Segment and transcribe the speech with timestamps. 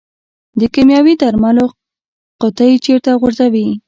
[0.59, 1.65] د کیمیاوي درملو
[2.41, 3.67] قطۍ چیرته غورځوئ؟